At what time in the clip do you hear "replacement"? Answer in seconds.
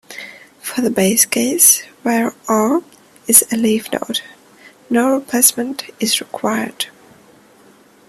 5.13-5.83